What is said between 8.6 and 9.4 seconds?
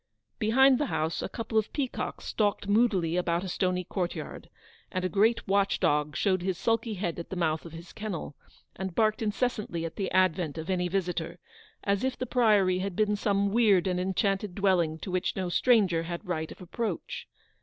and barked